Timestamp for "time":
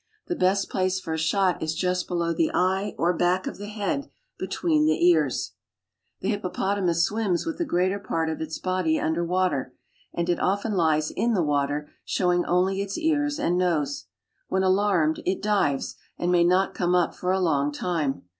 17.71-18.23